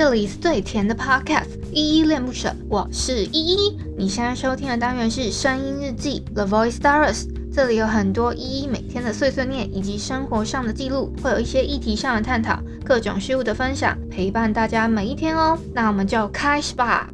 [0.00, 3.78] 这里是最甜的 Podcast，依依恋不舍，我是依依。
[3.98, 15.58] 你现在收听的单元是声音日记 The Voice Diaries，这里有很多依依每天的碎碎念以及生活上的记录，会有一些议题上的探讨，各种事物的分享，陪伴大家每一天哦。
[15.74, 17.10] 那我们就开始吧。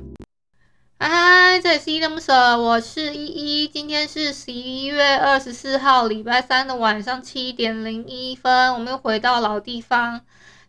[1.01, 3.67] 嗨，这里是依依恋不舍，我是依依。
[3.67, 10.21] 今天是十一月二十四号，礼拜三的晚上七点零一分，我们又回到老地方，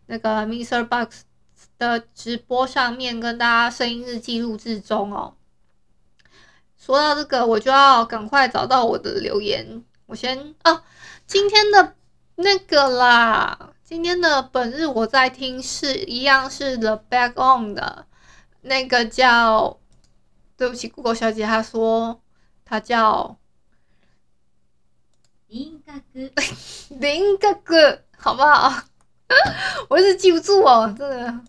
[0.06, 0.84] 那个 Mr.
[0.84, 1.27] Box。
[1.78, 5.34] 的直播上面跟大家声音日记录制中哦。
[6.76, 9.84] 说到这个，我就要赶快找到我的留言。
[10.06, 10.82] 我先啊，
[11.26, 11.94] 今天的
[12.36, 18.06] 那个啦，今天的本日我在听是一样是 The Back On 的
[18.62, 19.78] 那个叫，
[20.56, 22.22] 对不起，Google 小姐，她说
[22.64, 23.38] 她叫
[25.48, 26.42] 林格格，
[26.98, 28.84] 林哥哥，好不好？
[29.90, 31.40] 我一直记不住哦，真的。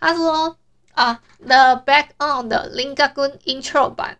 [0.00, 0.56] 他说
[0.92, 4.18] 啊，The Back On 的 Lingagun Intro 版，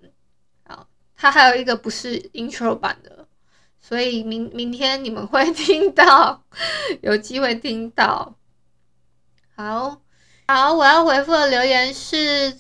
[0.64, 3.28] 啊，他还有一个不是 Intro 版的，
[3.80, 6.42] 所以明明天你们会听到，
[7.02, 8.34] 有机会听到。
[9.54, 10.02] 好，
[10.46, 12.52] 好，我要回复的留言是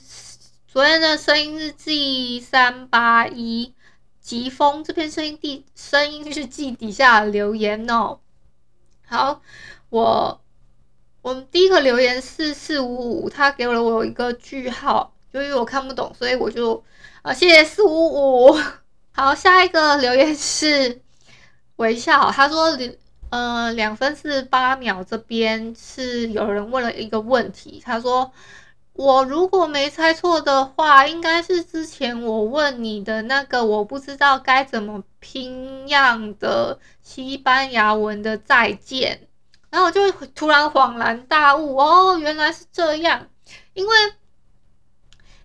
[0.66, 3.74] 昨天的声音日记三八一
[4.20, 8.20] 疾风这篇声音地声音日记底下留言哦。
[9.06, 9.42] 好，
[9.90, 10.40] 我。
[11.28, 16.82] 我们第一个留言是四五五，他给了我一个句号，由于我看不懂，所以我就
[17.20, 18.58] 啊，谢谢四五五。
[19.12, 21.02] 好，下一个留言是
[21.76, 22.74] 微笑，他说
[23.28, 28.32] 呃两分四十八秒这边是有人问了一个问题，他说
[28.94, 39.27] 我如果没猜错的话，应该是之前我问你的那个我不知道该怎么拼样的西班牙文的再见。
[39.70, 43.28] 然后我就突然恍然大悟，哦，原来是这样。
[43.74, 43.96] 因为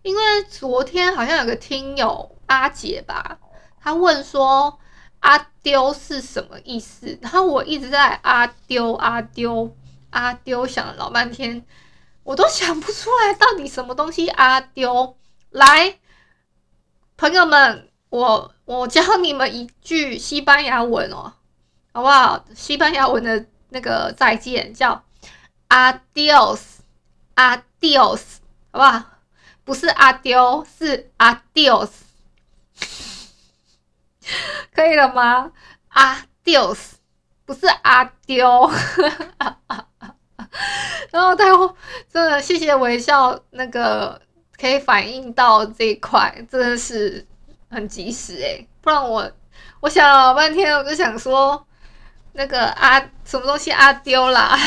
[0.01, 3.37] 因为昨天好像有个听友阿姐吧，
[3.81, 4.79] 她问说
[5.19, 7.17] “阿丢”是什么意思？
[7.21, 9.75] 然后我一直在“阿丢”“阿丢
[10.11, 11.65] ”“阿丢”想了老半天，
[12.23, 15.17] 我都想不出来到底什么东西“阿丢”。
[15.51, 15.99] 来，
[17.17, 21.33] 朋友们，我我教你们一句西班牙文哦，
[21.93, 22.45] 好不好？
[22.55, 23.45] 西班牙文的。
[23.73, 25.03] 那个再见叫
[25.67, 26.77] adios，adios，
[28.71, 29.03] 好不好？
[29.65, 31.89] 不是阿丢，是 adios，
[34.73, 35.51] 可以了吗
[35.91, 36.77] ？adios，
[37.45, 38.71] 不是阿丢。
[41.11, 41.75] 然后他又
[42.11, 44.21] 真的谢谢微笑，那个
[44.59, 47.25] 可以反应到这一块，真的是
[47.71, 49.31] 很及时诶，不然我
[49.79, 51.65] 我想了老半天，我就想说。
[52.35, 54.57] 那个阿什么东西阿丢啦，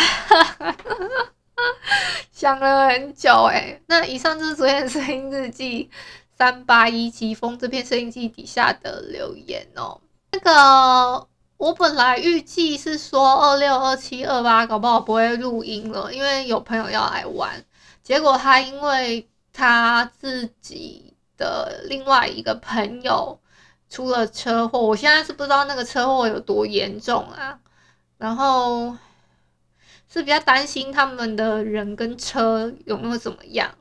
[2.31, 3.83] 想了很久诶。
[3.87, 5.91] 那以上就是昨天的声音日记
[6.39, 10.01] 三八一疾风这篇声音记底下的留言哦。
[10.31, 11.27] 那个
[11.57, 17.65] 我本来预计是说二六二七二八搞不好不会录音了，因为有朋友要来玩。
[18.03, 23.41] 结果他因为他自己的另外一个朋友。
[23.97, 27.59] 出了车祸，我现在是不知道那个车祸有多严重啊，
[28.19, 28.95] 然后
[30.07, 33.75] 是比较担心他们的人跟车有没有怎么样，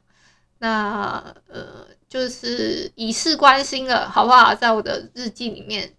[0.59, 4.55] 那呃就是以示关心了，好不好？
[4.55, 5.93] 在我的日记里面，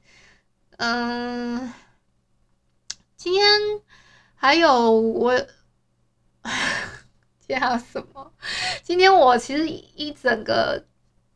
[0.78, 1.74] 嗯，
[3.18, 3.44] 今天
[4.34, 5.38] 还有我，
[7.46, 8.32] 叫什么？
[8.82, 10.86] 今天我其实一整个。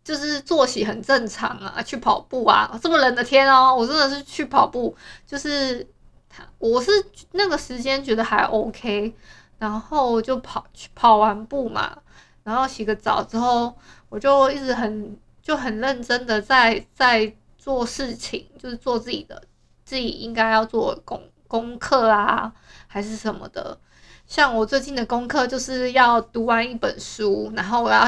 [0.02, 4.96] 就是作息很正常啊，去跑步啊，这么冷的天哦，我真的是去跑步，
[5.26, 5.86] 就是
[6.28, 6.90] 他，我是
[7.32, 9.14] 那个时间觉得还 OK，
[9.58, 11.96] 然后就跑去跑完步嘛，
[12.42, 13.76] 然后洗个澡之后，
[14.08, 19.42] 我就一直很就很认真的在在做事情，就是做自己的
[19.84, 22.50] 自己应该要做功功课啊，
[22.86, 23.78] 还是什么的，
[24.26, 28.06] 像我最近的功课就是要读完一本书，然后我要。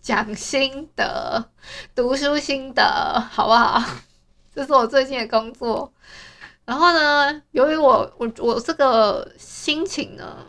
[0.00, 1.44] 讲心得，
[1.94, 2.82] 读书心得，
[3.30, 3.82] 好不好？
[4.54, 5.92] 这是我最近的工作。
[6.64, 10.44] 然后呢，由于我我我这个心情呢，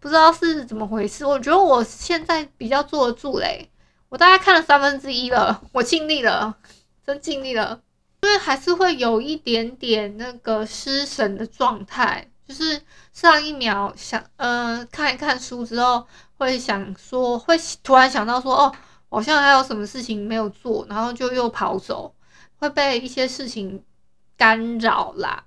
[0.00, 1.24] 不知道是怎么回事。
[1.24, 3.70] 我觉得我现在比较坐得住嘞。
[4.08, 6.56] 我大概看了三分之一了，我尽力了，
[7.04, 7.80] 真尽力了。
[8.22, 12.80] 因为还是会有一点点那个失神的状态，就是
[13.12, 16.06] 上一秒想，嗯、呃，看一看书之后。
[16.38, 18.72] 会想说，会突然想到说，哦，
[19.08, 22.14] 好像还有什么事情没有做，然后就又跑走，
[22.58, 23.82] 会被一些事情
[24.36, 25.46] 干扰啦。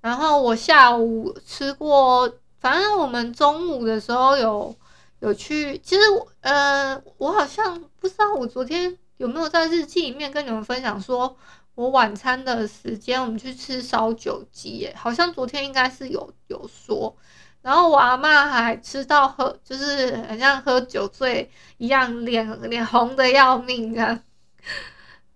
[0.00, 4.74] 然后我下午吃过，反正我们中午的时候有
[5.18, 11.36] 有去，其实我呃，我好像不知道我昨天有没有在日记里面跟你们分享，说
[11.80, 17.16] 我晚餐的时间我们去吃烧酒鸡，耶，好像昨天应该是有有说。
[17.62, 24.20] 然后我阿妈还吃到喝，就是很像喝酒醉一样，脸脸红的要命这样，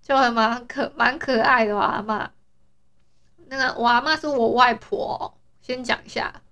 [0.02, 2.30] 就还蛮可蛮可爱的我阿妈。
[3.46, 6.42] 那个我阿妈是我外婆，先讲一下，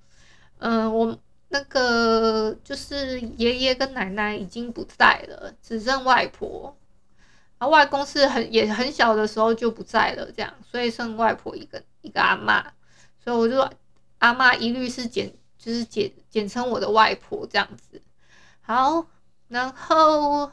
[0.57, 1.19] 嗯、我
[1.49, 6.75] 那个就是爷爷跟奶奶已经不在了，只剩外婆。
[7.63, 12.61] 然后外公是很也很小的时候就不在了，这样，所以剩外婆一个一个阿嬷，
[13.23, 13.71] 所以我就说
[14.19, 15.33] 阿嬷一律是简。
[15.57, 18.03] 就是简简称我的外婆这样子，
[18.63, 19.07] 好，
[19.47, 20.51] 然后，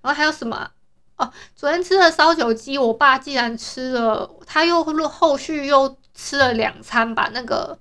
[0.00, 0.70] 然后还有什么？
[1.16, 7.28] 哦，昨天吃的烧酒鸡，我爸既然吃了，他又后续又吃了两餐吧。
[7.34, 7.78] 那个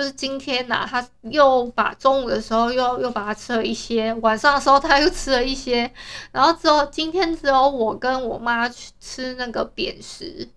[0.00, 5.92] 就是今天呐、他又把中午的时候又又把它吃了一些，晚上的时候他又吃了一些，
[6.32, 10.48] 然后之后今天只有我跟我妈去吃那个扁食，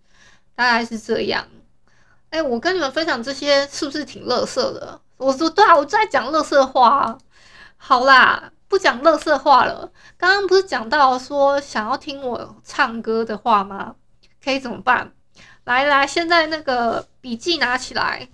[0.56, 1.46] 大概是这样。
[2.30, 5.02] 哎、我跟你们分享这些是不是挺乐色的？
[5.18, 7.18] 我说对啊，我在讲乐色话。
[7.76, 9.92] 好啦，不讲乐色话了。
[10.18, 13.96] 刚刚不是讲到说想要听我唱歌的话吗？
[14.42, 15.12] 可以怎么办？
[15.66, 18.30] 来来，现在那个笔记拿起来，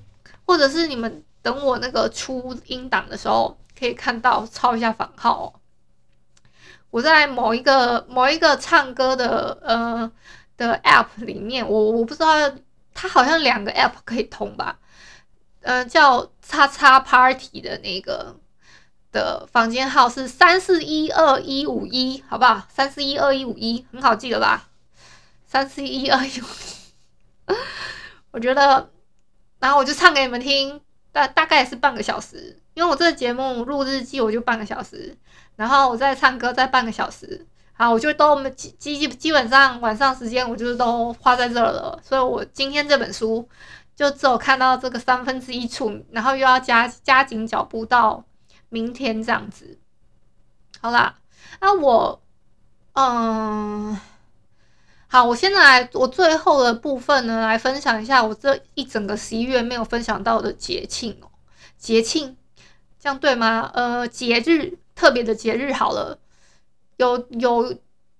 [0.49, 5.53] 或者是你们等我那个出音档的时候，可以看到抄一下房号哦。
[6.89, 10.11] 我在某一个某一个唱歌的呃
[10.57, 12.51] 的 app 里面，我我不知道。
[13.01, 14.77] 它好像两个 app 可以通吧，
[15.61, 18.35] 嗯、呃，叫叉叉 party 的那个
[19.13, 22.67] 的房间号是三四一二一五一，好不好？
[22.67, 24.67] 三四一二一五一很好记的吧？
[25.45, 27.53] 三四一二一五一，
[28.31, 28.89] 我觉得，
[29.59, 30.79] 然后我就唱给你们听，
[31.11, 35.17] 大大概是半个小时，因为我这个节目录日记我就半个小时，
[35.55, 37.45] 然后我再唱歌再半个小时。
[37.73, 43.47] 好，我就都基基基本上晚上时间，我就都花在这儿了，所以我今天这本书
[43.95, 48.25] 就只有看到这个三分之一处，然后又要加加紧脚步到
[48.67, 49.79] 明天这样子。
[50.81, 51.15] 好啦，
[51.61, 52.21] 那我
[52.93, 53.97] 嗯，
[55.11, 61.27] 好，我现在来我最后的部分呢，来分享一下我这一整个十一月没有分享到的节庆哦，
[61.79, 62.37] 节庆
[62.99, 63.71] 这样对吗？
[63.73, 66.19] 呃，节日特别的节日好了。
[66.97, 67.75] 有有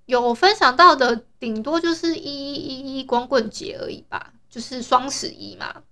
[0.07, 5.83] 有分享到的，顶多就是一一一光棍节而已吧，就是双十一嘛。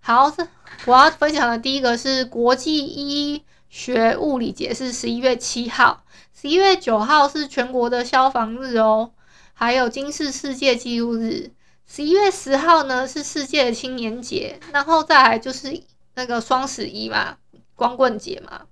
[0.00, 0.44] 好，这
[0.86, 6.02] 我要分享的第一个是国际医学物理节，是十一月七号，
[6.34, 9.12] 十一月九号是全国的消防日哦，
[9.52, 11.50] 还有金氏世界纪录日。
[11.86, 15.82] 十一月十号呢是世界青年节，然后再来就是
[16.14, 17.36] 那个双十一嘛，
[17.74, 18.62] 光棍节嘛。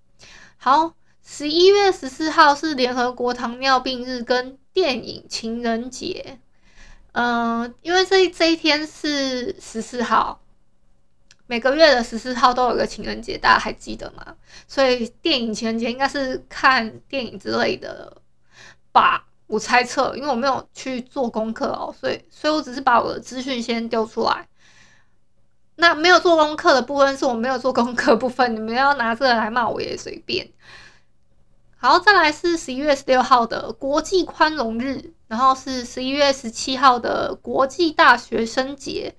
[0.57, 0.95] 好。
[1.23, 6.41] 十一月十四号是联合国糖尿病日跟电影情人节，
[7.13, 10.41] 嗯、因为这这一天是十四号，
[11.47, 14.35] 每个月的十四号都有个情人节，大家还记得吗？
[14.67, 18.21] 所以电影情人节应该是看电影之类的
[18.91, 24.47] 吧，我猜测，因为我没有去做功课哦，所以所以我只是把我的资讯先丢出来。
[25.75, 30.49] 那没有做功课的部分是我没有做功课部分，你们要拿这个来骂我也随便。
[31.77, 39.17] 好，再来是十一月十六号的国际宽容日，然后是十一月十七号的国际大学生节，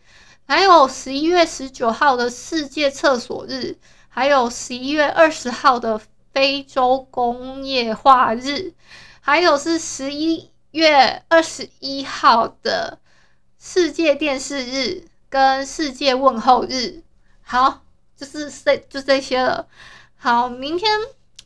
[0.48, 3.76] 还有十一月十九号的世界厕所日，
[4.08, 6.00] 还有十一月二十号的
[6.32, 8.74] 非洲工业化日，
[9.22, 13.00] 还有是十一月二十一号的
[13.58, 17.02] 世界电视日跟世界问候日。
[17.42, 17.84] 好，
[18.18, 19.68] 就是这就这些了。
[20.18, 20.90] 好，明天。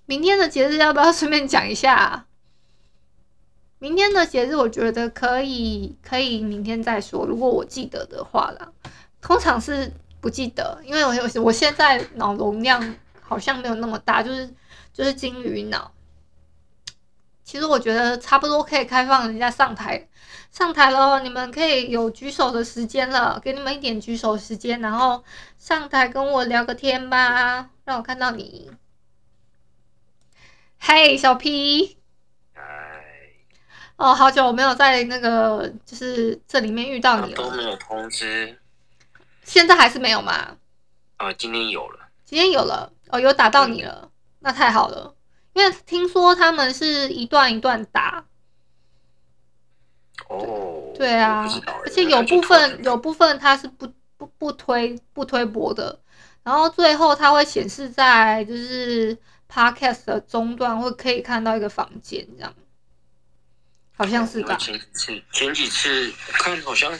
[0.07, 2.27] 明天的节日要不要顺便讲一下？
[3.79, 7.25] 明天的节日我觉得可以，可以明天再说。
[7.25, 8.71] 如果我记得的话啦，
[9.19, 9.91] 通常是
[10.21, 14.47] 不记得，因为我我现在脑容量好像没有那么大，就是
[14.93, 15.91] 就是金鱼脑。
[17.45, 20.09] 其实我觉得差不多可以开放人家上台
[20.51, 25.23] 上台喽，你们可以有举手的时间了，给你们一点举手时间，然后
[25.59, 28.71] 上台跟我聊个天吧，让我看到你。
[30.79, 31.97] 嘿，小 P，
[32.53, 32.61] 嗨，
[33.97, 38.59] 哦，好久没有在那个就是这里面遇到你了，都没有通知，
[39.43, 40.33] 现在还是没有吗？
[41.17, 45.14] 啊、呃，今天有了，今天有了，哦，有打到你了，嗯、那太好了，
[45.55, 48.23] 因为听说他们是一段一段打，
[50.29, 51.49] 哦，对啊，
[51.83, 55.99] 而且有部分有部分它是不不不推不推播的，
[56.43, 59.17] 然后最后它会显示在就是。
[59.47, 62.53] podcast 的中段会可以看到一个房间，这样，
[63.95, 64.55] 好像是吧？
[64.57, 66.91] 前几次前几次看好像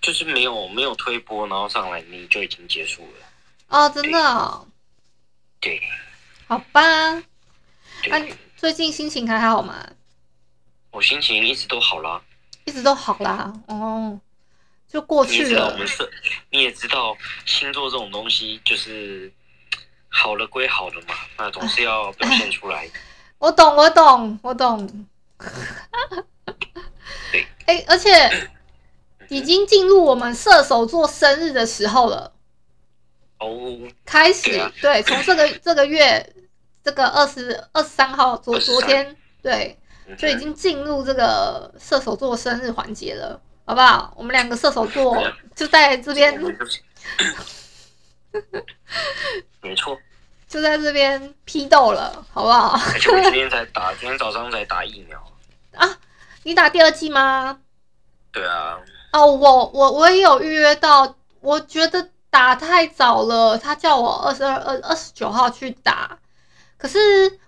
[0.00, 3.26] 就是没有没有推播，然后上来你就已经结束了。
[3.68, 4.66] 哦，真的哦？
[5.60, 5.80] 对。
[6.48, 7.22] 好吧。
[8.08, 8.26] 那、啊、
[8.56, 9.86] 最近心情还好吗？
[10.90, 12.22] 我心情一直都好啦。
[12.64, 13.52] 一直都好啦。
[13.66, 14.18] 哦。
[14.88, 15.72] 就过去了。
[15.72, 16.08] 我们是，
[16.50, 19.30] 你也知道星座这种东西就是
[20.08, 22.88] 好了归好了嘛，那总是要表现出来。
[23.38, 25.06] 我懂，我懂，我懂。
[27.32, 27.46] 对。
[27.66, 28.48] 哎、欸，而且
[29.28, 32.32] 已经进入我们射手座生日的时候了。
[33.40, 33.78] 哦。
[34.04, 36.32] 开始，对，从这个这个月
[36.86, 39.76] 这个二十二十三号昨昨天，对，
[40.16, 43.40] 就已经进入这个射手座生日环节了。
[43.64, 44.14] 好不好？
[44.16, 45.20] 我们两个射手座
[45.56, 46.40] 就在这边，
[49.60, 49.98] 没错，
[50.46, 52.78] 就在这边批斗了，好不好？
[52.94, 55.20] 而且我今天才打，今天早上才打疫苗
[55.74, 55.98] 啊！
[56.44, 57.58] 你打第二剂吗？
[58.30, 58.78] 对啊。
[59.12, 66.16] 哦，我我我也有预约到，我觉得打太早了，他叫我二十二二二十九号去打，
[66.78, 66.98] 可是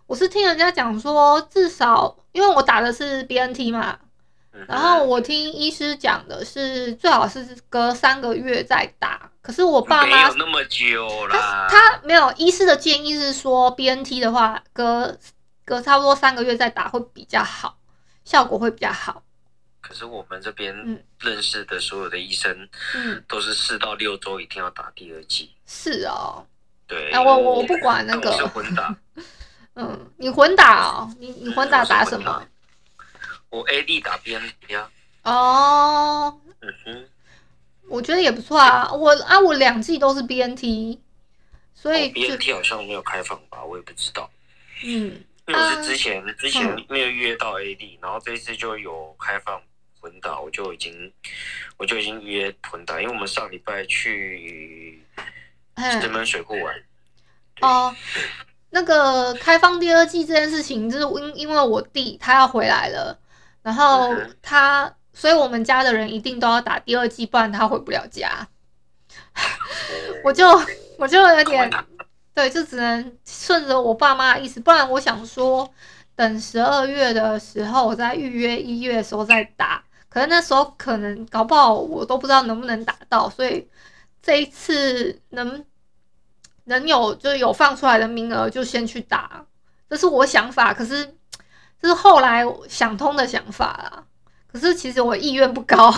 [0.07, 3.99] 我是听人家讲说，至少因为我打的是 BNT 嘛。
[4.67, 9.31] 然后我听医师讲的是，最好是隔三个月再打。
[9.41, 11.69] 可是我爸妈没有那么久啦。
[11.71, 15.17] 他，他没有医师的建议是说，BNT 的话，隔
[15.65, 17.79] 隔差不多三个月再打会比较好，
[18.25, 19.23] 效果会比较好。
[19.81, 20.75] 可是我们这边
[21.21, 25.53] 认识的所有的医生，嗯，都是四到六周一定要打第二剂。
[25.67, 26.45] 是哦。
[26.89, 27.13] 对。
[27.13, 28.33] 哎，我我我不管那个。
[28.33, 28.97] 是混打。
[29.81, 31.15] 嗯，你混打哦？
[31.21, 32.45] 你你混打打什么？
[33.49, 34.91] 我 A D 打 B N T 啊，
[35.23, 37.09] 哦，嗯哼，
[37.89, 38.93] 我觉得也不错啊。
[38.93, 41.01] 我啊，我两季都是 B N T，
[41.75, 44.29] 所以 B N T 好像没有开放吧，我也不知道。
[44.83, 49.63] 嗯，因为我是之前、啊、之前没有预约到 A D，、嗯、然后这一次就有开放
[50.01, 51.13] 混打，我就已经
[51.77, 55.01] 我就已经预约混打，因为我们上礼拜去
[55.79, 56.75] 石门水库玩。
[57.63, 57.95] 哦。
[58.71, 63.19] 那个开放第二季这件事情，就是因因为我弟他要回来了。
[63.63, 68.47] 然后他，所以我们家的人一定都要打第二季，不然他回不了家。
[70.23, 70.47] 我就
[70.99, 71.71] 我就有点，
[72.35, 75.69] 对，就只能顺着我爸妈的意思，不然我想说，
[76.15, 79.83] 等十二月的时候我再预约一月的时候再打。
[80.11, 83.67] 可是那时候可能搞不好我都不知道能不能打到，所以
[84.29, 85.65] 这一次能
[86.65, 89.47] 能有就是有放出来的名额就先去打，
[89.89, 90.75] 这是我想法。
[90.75, 91.15] 可是。
[91.81, 94.05] 这是后来想通的想法啦，
[94.49, 95.95] 可是其实我意愿不高。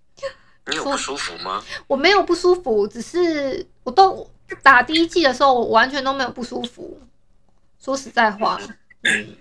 [0.64, 1.62] 你有不舒服吗？
[1.86, 4.26] 我没有不舒服，只是我都
[4.62, 6.98] 打第一季的时候，我完全都没有不舒服。
[7.78, 8.58] 说实在话，
[9.02, 9.36] 嗯，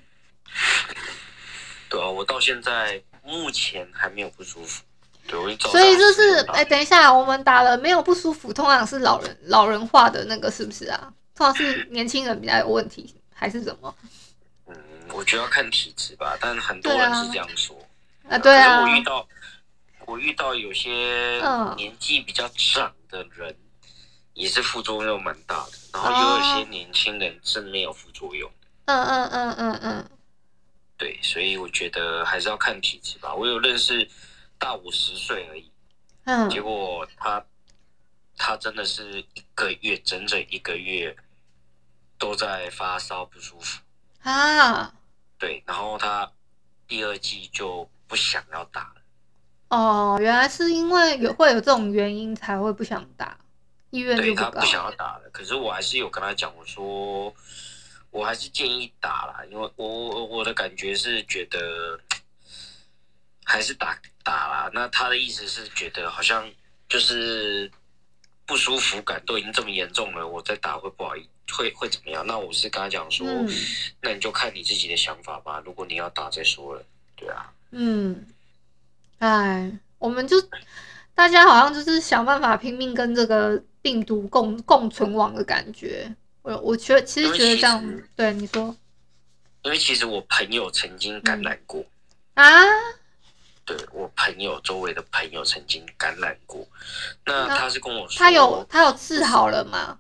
[1.88, 4.84] 对啊，我到现在目前还没有不舒服。
[5.27, 11.12] 所以就是，哎，等一下，我们打了没有不舒服，通常是老人老人化的那个，是不是啊？
[11.36, 13.96] 通常是 年轻人比较有问题，还是什么？
[14.68, 14.75] 嗯
[15.13, 17.75] 我觉得要看体质吧，但很多人是这样说。
[18.30, 18.82] 啊，对啊。
[18.82, 19.27] 我遇到，
[20.06, 20.89] 我遇到有些
[21.75, 23.56] 年纪比较长的人，
[24.34, 25.72] 也是副作用蛮大的。
[25.94, 28.50] 然后也有一些年轻人是没有副作用。
[28.86, 30.10] 嗯嗯嗯嗯嗯。
[30.98, 33.34] 对，所以我觉得还是要看体质吧。
[33.36, 34.08] 我有认识
[34.63, 35.70] 大五十岁而已，
[36.24, 37.46] 嗯，结果他
[38.38, 41.13] 他真的是一个月整整一个月
[42.17, 43.82] 都在发烧不舒服。
[44.22, 44.93] 啊，
[45.38, 46.32] 对，然后他
[46.88, 49.01] 第二季就不想要打了。
[49.67, 53.38] 哦，原来是因为有会有这种原因才会不想打，
[53.89, 54.50] 意愿就不高。
[54.50, 57.36] 对，他不想要打了，可是我还是有跟他讲，我说
[58.12, 62.00] 我还是建议打啦，因为我我我的感觉是觉得
[63.43, 64.71] 还是打打啦。
[64.73, 66.50] 那他的意思是觉得好像
[66.88, 67.69] 就是
[68.45, 71.27] 不舒服感都已经这么严重了，我再打会不好意思。
[71.51, 72.25] 会会怎么样？
[72.25, 73.50] 那我是跟他讲说，嗯，
[74.00, 75.62] 那你就看你自己的想法吧。
[75.65, 76.81] 如果你要打，再说了，
[77.17, 77.51] 对啊。
[77.71, 78.25] 嗯，
[79.19, 79.69] 哎，
[80.00, 80.38] 我们就
[81.13, 86.15] 大家好像就是想办法拼命跟这个病毒共共存亡的感觉。
[86.43, 88.73] 我我觉得其实觉得这样，对你说，
[89.63, 91.83] 因为其实我朋友曾经感染过，
[92.35, 92.63] 嗯，啊，
[93.65, 96.67] 对我朋友周围的朋友曾经感染过，
[97.25, 100.00] 那他是跟我说，他有他有治好了吗？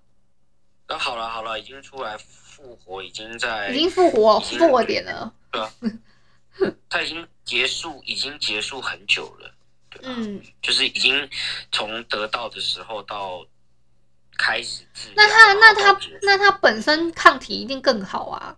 [0.87, 5.73] 那好了好了，已经出来复活，已经在已经复活复活点了，对啊？
[6.89, 9.51] 他已经结束，已经结束很久了？
[10.01, 11.29] 嗯，就是已经
[11.71, 13.45] 从得到的时候到
[14.37, 15.09] 开始治。
[15.15, 18.57] 那他那他那他本身抗体一定更好啊？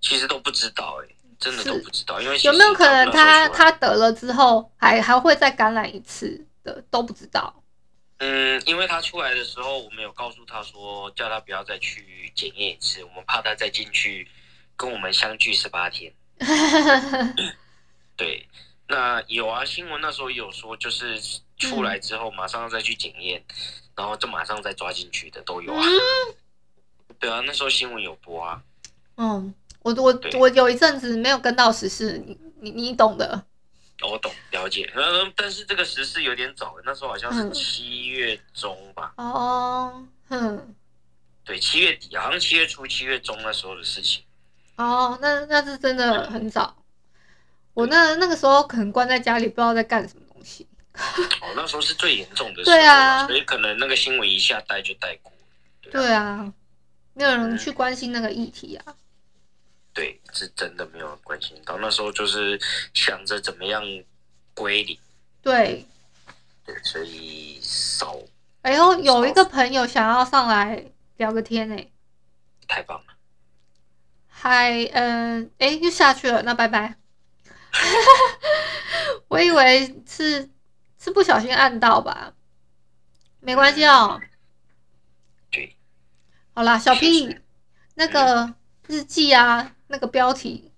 [0.00, 7.52] 其实都不知道哎、欸，真的都不知道，因为有没有可能他他他得了之后还还会再感染一次的都不知道。
[8.18, 14.28] 嗯，因为他出来的时候，我们有告诉他说，叫他不要再去检验一次，我们怕他再进去
[14.76, 16.14] 跟我们相聚十八天。
[18.16, 18.46] 对，
[18.86, 21.20] 那有啊，新闻那时候有说，就是
[21.58, 23.54] 出来之后马上再去检验，嗯、
[23.96, 25.82] 然后就马上再抓进去的都有啊。
[25.84, 26.34] 嗯、
[27.18, 28.62] 对啊，那时候新闻有播啊。
[29.16, 29.52] 嗯。
[29.82, 33.44] 我我我有一阵子没有跟到时事，你你你懂的。
[34.02, 34.90] 我懂，了解。
[34.96, 39.12] 嗯，但是这个时事有点早，那时候好像是七月中吧。
[39.16, 40.74] 哦，哼。
[41.44, 44.22] 对，七月底，好像七月初、七月中那时候的事情。
[44.76, 46.76] 哦，那那是真的很早。
[47.74, 50.66] 我那那个时候可能关在家里，不知道在干什么东西。
[50.94, 52.76] 哦，那时候是最严重的时候。
[52.76, 53.26] 对啊。
[53.26, 55.32] 所以可能那个新闻一下带就带过。
[55.90, 56.52] 对啊。
[57.14, 58.94] 没有人去关心那个议题啊。
[59.94, 61.76] 对，是真的没有关心到。
[61.78, 62.58] 那时候就是
[62.94, 63.82] 想着怎么样
[64.54, 64.98] 归零。
[65.42, 65.86] 对，
[66.64, 68.18] 对，所以少。
[68.62, 70.82] 哎呦，有一个朋友想要上来
[71.18, 71.76] 聊个天呢。
[72.66, 73.14] 太棒了。
[74.28, 76.96] 嗨，嗯，哎，又下去了，那拜拜。
[79.28, 80.48] 我以为是
[80.98, 82.32] 是不小心按到吧，
[83.40, 84.20] 没关系哦。
[85.50, 85.76] 对。
[86.54, 87.38] 好啦，小 P，
[87.94, 88.54] 那个
[88.86, 89.74] 日记啊。
[89.92, 90.72] 那个标题，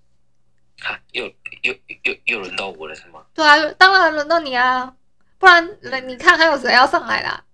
[0.82, 1.24] 啊，又
[1.62, 3.24] 又又又轮到我了是吗？
[3.32, 4.96] 对啊，当然轮到你啊，
[5.38, 7.44] 不然来你看还有谁要上来啦？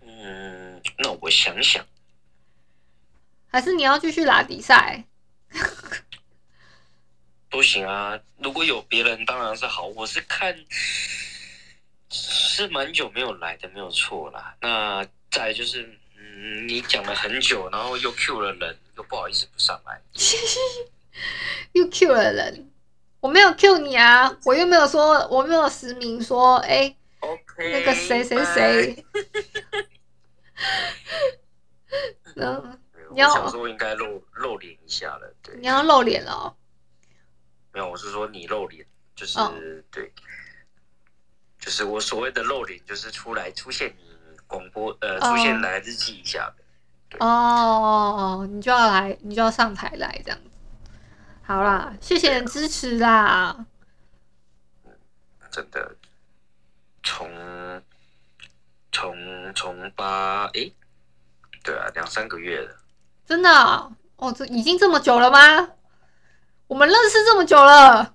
[0.00, 1.84] 嗯，那我想想，
[3.48, 5.04] 还是你要继续拉比赛？
[7.50, 10.56] 不行啊，如果有别人当然是好，我是看
[12.08, 14.56] 是蛮久没有来的，没有错啦。
[14.60, 16.00] 那再就是。
[16.36, 20.00] 嗯，你讲了很久，然后又 Q 了人，又不好意思不上来，
[21.72, 22.70] 又 Q 了人，
[23.20, 26.96] 我没有 Q 你啊，我又没有说，我没有实名说，哎、
[27.58, 29.04] 那个谁谁谁，
[32.36, 32.78] 嗯，
[33.12, 36.56] 你要想说应该露露脸一下了，对，你要露脸了、哦，
[37.72, 39.54] 没有，我是说你露脸，就是、哦、
[39.90, 40.12] 对，
[41.58, 44.13] 就是我所谓的露脸，就是出来出现你。
[44.46, 46.52] 广播呃，出现来日记一下
[47.20, 50.50] 哦哦，你就要来，你就要上台来这样子。
[51.42, 53.66] 好啦，谢谢支持啦。
[55.50, 55.94] 真的，
[57.02, 57.30] 从
[58.90, 60.74] 从从八诶，
[61.62, 62.76] 对啊，两三个月了。
[63.24, 63.50] 真的
[64.16, 65.70] 哦，这已经这么久了吗？
[66.66, 68.14] 我们认识这么久了。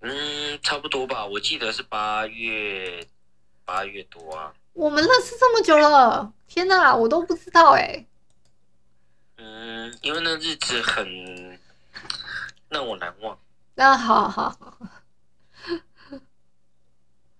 [0.00, 1.24] 嗯，差不多吧。
[1.24, 3.06] 我记得是八月
[3.64, 4.52] 八月多啊。
[4.74, 8.04] 我们认识这么久了，天哪，我都不知道哎。
[9.36, 11.58] 嗯，因为那日子很
[12.68, 13.38] 让我难忘。
[13.76, 14.78] 那好好好。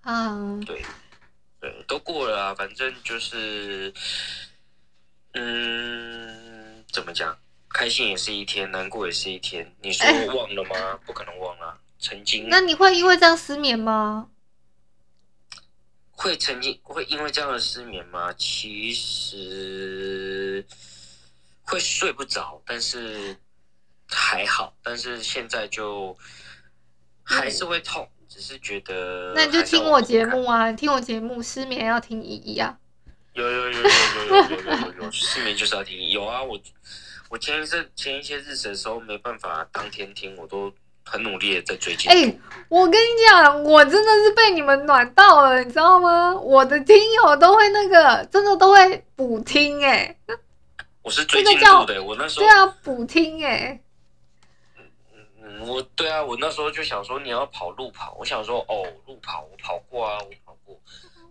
[0.02, 0.84] 啊，对
[1.60, 3.92] 对，都过了啊，反正就是，
[5.32, 7.36] 嗯，怎么讲？
[7.70, 9.74] 开心也是一天，难过也是一天。
[9.82, 10.76] 你说 忘了吗？
[10.76, 12.48] 欸、不可能忘了，曾经。
[12.48, 14.28] 那你会因为这样失眠吗？
[16.16, 18.32] 会曾经会因为这样的失眠吗？
[18.34, 20.64] 其实
[21.62, 23.36] 会睡不着，但是
[24.08, 24.74] 还好。
[24.82, 26.16] 但是现在就
[27.22, 29.32] 还是会痛，嗯、只是觉得。
[29.34, 30.72] 那你就听我节目啊！
[30.72, 32.78] 听我节目，失眠要听依依啊！
[33.34, 36.08] 有有有有有有有有有有，失眠就是要听。
[36.10, 36.58] 有啊，我
[37.28, 40.74] 我前一阵前一些日子的时候没办法当天听，我都。
[41.04, 42.10] 很努力的在追进。
[42.10, 42.36] 哎，
[42.68, 46.34] 我跟你讲，我真的是被你们暖到了，你知道吗？
[46.34, 50.16] 我的听友都会那个，真的都会补听哎。
[51.02, 53.78] 我是追进度的，我那时候对啊，补听哎。
[55.42, 60.80] 嗯，我对啊，我那时候就想说你要跑路跑，我想说哦，路跑我跑过啊，我跑过。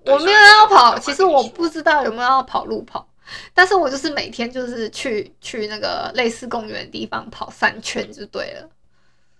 [0.05, 3.07] 我没有要跑，其实我不知道有没有要跑路跑，
[3.53, 8.69] 但是我就是每天就是去去那个类似公园的地方跑三圈就对了。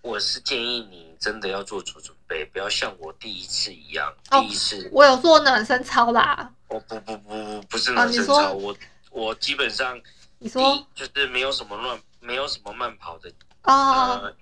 [0.04, 4.14] 我是建议你真的要做足准备，不要像我第一次一样。
[4.32, 6.52] 哦、第一次我有做暖身操啦。
[6.68, 8.76] 哦不不不不，不是暖身操，啊、我
[9.12, 9.98] 我基本上
[10.40, 13.30] 你说就是没有什么乱，没有什么慢跑的。
[13.64, 14.36] 哦、呃，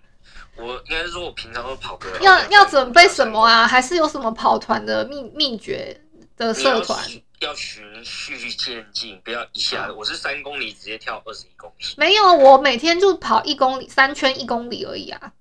[0.57, 2.09] 我应该是说我平常都跑个。
[2.21, 3.67] 要要准备什么啊？
[3.67, 6.01] 还是有什么跑团的秘秘诀
[6.35, 6.99] 的社团？
[7.41, 9.91] 要循序渐进，不要一下子。
[9.93, 11.85] 我是三公里直接跳二十一公里。
[11.97, 15.31] 没有，我每天就跑一公里，三圈一公里而已啊。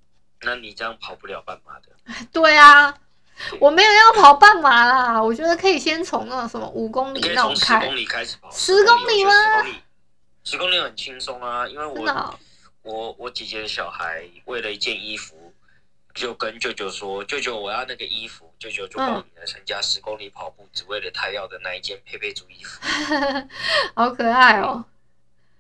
[0.42, 1.88] 那你这样跑不了半马的。
[2.32, 2.96] 对啊，
[3.60, 9.32] 我没有要跑半马啦，我觉得可以先从那种什么五公里那种开，十公里开始跑，十公里吗？
[10.42, 12.38] 十公里，很轻松啊，因为我、哦、
[12.82, 15.52] 我我姐姐的小孩为了一件衣服，
[16.14, 22.78] 就跟舅舅说：“舅舅，我要那个衣服。”舅舅就报名了参加十公里跑步，嗯、只为了他要的那一件佩佩猪衣服，
[23.96, 24.84] 好可爱哦。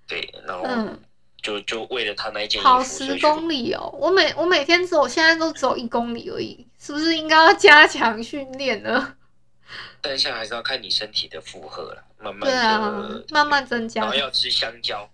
[0.06, 1.00] 对，然后、嗯、
[1.42, 3.90] 就就为了他那一件衣服跑十公里哦。
[3.98, 9.16] 我每我每天走，现在都走一公里而已，是不是应该要加强训练呢？
[10.02, 14.00] 但现在还是要看你身体的负荷了，慢慢对啊，慢慢增加。
[14.02, 15.08] 然后要吃香蕉，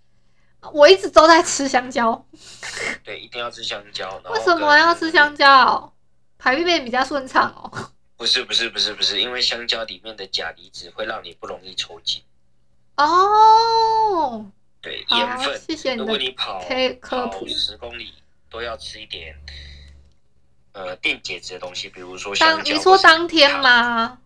[0.73, 2.25] 我一直都在吃香蕉。
[3.05, 4.21] 对，一定要吃香蕉。
[4.31, 5.93] 为什么要吃香蕉？
[6.39, 7.91] 排便比较顺畅哦。
[8.17, 12.23] 不是不是不是不是，因为香蕉里面的钾离子会让你不容易抽筋。
[12.97, 14.47] 哦。
[14.87, 15.61] 对，盐分。
[15.61, 15.99] 谢谢你。
[15.99, 16.62] 如果你跑
[17.01, 18.14] 跑十公里，
[18.49, 19.35] 都要吃一点
[20.70, 22.72] 呃电解质的东西，比如说香蕉。
[22.72, 24.20] 你说当天吗？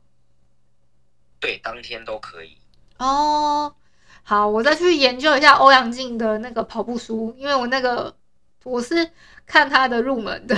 [1.41, 2.59] 对，当天都可以。
[2.99, 3.75] 哦，
[4.23, 8.15] 好，我再去研究一下欧阳靖的那个跑步书，因为我那个
[8.63, 9.11] 我是
[9.47, 10.55] 看他的入门的。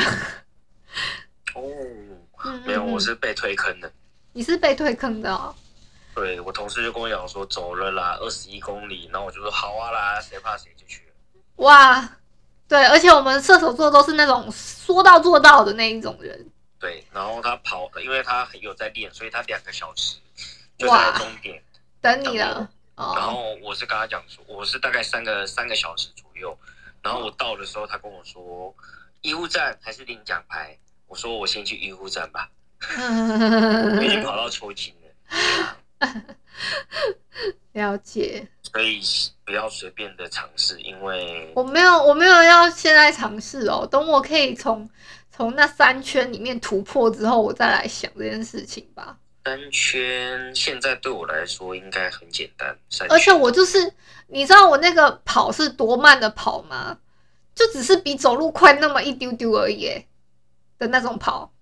[1.54, 1.62] 哦，
[2.66, 3.92] 没有，我是被推坑的。
[4.32, 5.54] 你是被推坑的哦？
[6.14, 11.12] 对，我同事就跟我讲说走了啦，二十一公里，然后我就说好啊啦，谁怕谁就去了。
[11.56, 12.16] 哇，
[12.68, 16.46] 对，而且我们射手座都是那种说到做到的那一种人。
[16.78, 20.18] 对，然后他跑，因为他有在练，所以他两个小时
[20.78, 21.62] 就在终点
[22.00, 22.68] 等你了。
[22.96, 26.56] 然后我是跟他讲说，我是大概三个三个小时左右，
[27.02, 28.74] 然后我到的时候，他跟我说。
[29.22, 30.76] 医务站还是领奖牌？
[31.06, 32.50] 我说我先去医务站吧，
[32.90, 35.76] 我已经跑到抽筋了。
[37.72, 39.00] 了解，所以
[39.44, 43.86] 不要随便的尝试，因为我没有，我没有要现在尝试哦。
[43.90, 44.88] 等我可以从
[45.30, 49.16] 从那三圈里面突破之后，我再来想这件事情吧。
[49.44, 52.76] 三圈现在对我来说应该很简单，
[53.08, 53.92] 而且我就是，
[54.28, 56.98] 你知道我那个跑是多慢的跑吗？
[57.54, 59.88] 就只是比走路快那么一丢丢而已
[60.78, 61.52] 的那种跑。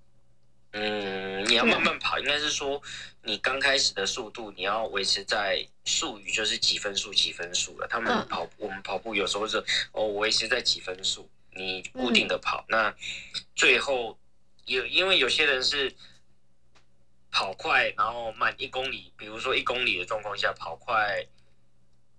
[0.73, 2.81] 嗯，你要慢慢跑，应该是说
[3.23, 7.87] 你刚开始的速度你要维持在术语就是几分数几分数了。
[7.89, 12.95] 他们跑、嗯、我们跑步有时候是哦维持在几分数，你固定的跑，嗯、那
[13.55, 14.19] 最后
[14.67, 15.95] 有因为有些人是
[17.31, 21.27] 跑快然后慢一公里，比如说一公里的状况下跑快。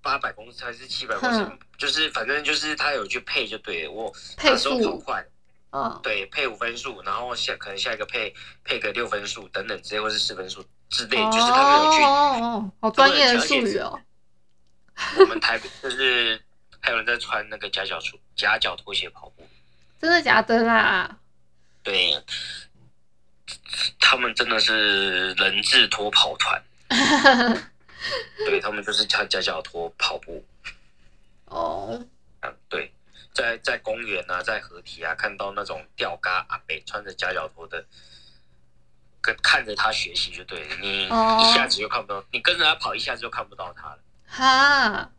[0.04, 3.92] 八百公尺还是七百公尺，嗯、就是反正就是他有去配就对了。
[3.92, 4.12] 我
[4.44, 5.24] 那时候跑快，
[5.72, 14.00] 哦、对，配五分数，然后下可能下一个配配个六分数等等之类，或是四分数之类，哦、就是他们有去哦，好专业的术语哦。
[15.18, 16.40] 我们台北就是
[16.82, 19.48] 还有人在穿那个夹脚拖夹脚拖鞋跑步，
[20.00, 21.18] 真的假的啦？
[21.84, 22.22] 对，
[24.00, 26.62] 他们真的是人字拖跑团。
[28.46, 30.44] 对，他们就是穿夹脚拖跑步。
[31.46, 32.06] 哦，
[33.34, 37.84] 在在公园啊，在河堤啊，看到那种吊嘎阿北穿着夹脚拖的，
[39.22, 40.76] 跟看着他学习就对了。
[40.82, 44.00] 你一下子就看不到，哦、你跟着他跑，一下子就看不到他了。
[44.28, 45.10] 哈，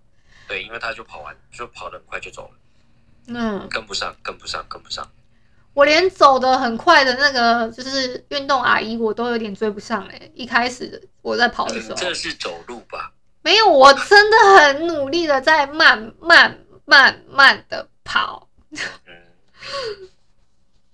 [0.49, 2.59] 对，因为他就跑完，就跑得很快就走了。
[3.29, 5.11] 嗯，跟不上，跟不上，跟不上。
[5.75, 10.31] 我连走的很快的那个就是运动阿姨，我都有点追不上哎。
[10.35, 13.13] 一开始我在跑的时候，这是走路吧？
[13.41, 18.49] 没有，我真的很努力的在慢慢慢慢的跑。
[19.07, 19.15] 嗯，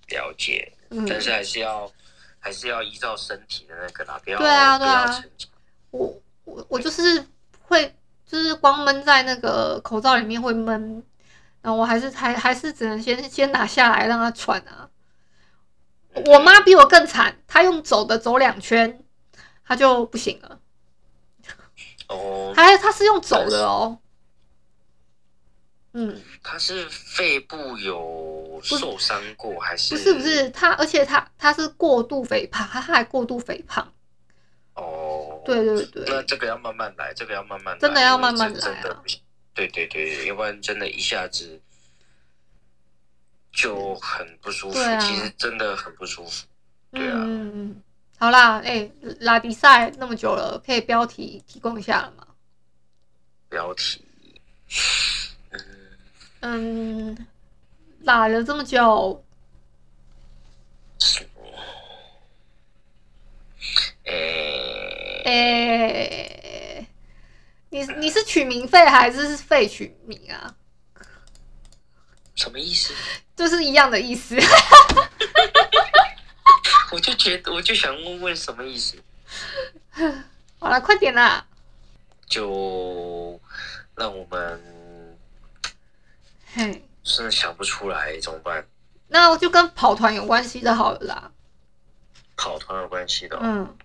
[0.09, 0.71] 了解。
[1.07, 1.91] 但是还是要
[2.39, 5.23] 还是要依照身体的那个啦，不要对啊对啊。
[5.91, 7.25] 我我我就是
[7.61, 7.95] 会
[8.25, 11.03] 就是光闷在那个口罩里面会闷。
[11.61, 14.89] 那我还是还还是只能先先拿下来让他喘啊。
[16.25, 19.03] 我妈比我更惨，她用走的走两圈，
[19.63, 20.59] 她就不行了。
[22.07, 23.99] 哦，还她是用走的哦。
[25.93, 29.95] 嗯，他是肺部有受伤过还是？
[29.95, 33.91] 不是不是，他而且他他是过度肥胖，他还过度肥胖。
[34.75, 39.03] 哦，对对对，那这个要慢慢来，这个要慢慢来，真的要慢慢来啊。
[39.55, 41.59] 对对对，要不然真的一下子
[43.51, 44.79] 就很不舒服。
[44.79, 46.45] 啊、其实真的很不舒服。
[46.91, 47.15] 对啊。
[47.17, 47.81] 嗯，
[48.17, 52.27] 好啦，哎、欸，拉比赛那么久了，可以标题提供一下了吗？
[53.49, 54.05] 标题。
[56.41, 57.11] 嗯。
[57.11, 57.27] 嗯，
[58.01, 59.23] 拉了这么久。
[64.05, 65.21] 哎、欸。
[65.25, 66.87] 哎、欸。
[67.71, 70.55] 你你是取名费还是是废取名啊？
[72.35, 72.93] 什么意思？
[73.35, 74.35] 就是一样的意思。
[76.91, 78.97] 我就觉得，我就想问问什么意思。
[80.59, 81.45] 好了，快点啦！
[82.27, 83.39] 就
[83.95, 84.59] 让我们，
[86.53, 88.65] 嘿，真的想不出来怎么办？
[89.07, 91.31] 那就跟跑团有关系的，好了啦。
[92.37, 93.75] 跑团有关系的，嗯，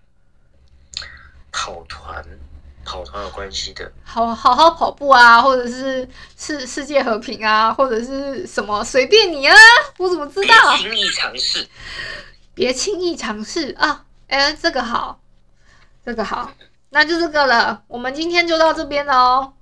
[1.51, 2.25] 跑团，
[2.85, 9.57] 跑团有关系的，好好好跑步啊，或者是世世界和平啊，或者是什么，随便你啊，
[9.99, 10.77] 我怎么知道？
[10.77, 11.69] 别轻易尝试，
[12.55, 14.05] 别轻易尝试啊！
[14.29, 15.21] 哎，这个好，
[16.05, 16.53] 这个好，
[16.91, 17.83] 那就这个了。
[17.89, 19.54] 我们今天就到这边了哦。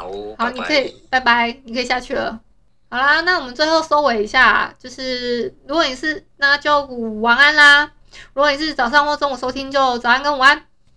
[0.00, 0.50] 嗯，好。
[0.50, 2.40] 你可以拜拜，你可以下去了。
[2.90, 6.84] 好啦，那我们最后收尾一下，就是如果你是，那就
[7.20, 7.92] 晚安啦。
[8.32, 10.64] 如果你是早上或中午收听，就早安跟午安。